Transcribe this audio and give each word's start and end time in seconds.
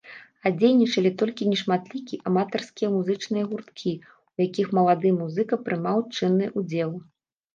А 0.45 0.49
дзейнічалі 0.59 1.09
толькі 1.21 1.49
нешматлікі 1.51 2.15
аматарскія 2.29 2.89
музычныя 2.95 3.43
гурткі, 3.51 3.93
у 4.39 4.43
якіх 4.47 4.67
малады 4.77 5.09
музыка 5.21 5.53
прымаў 5.67 6.01
чынны 6.15 6.45
ўдзел. 6.63 6.91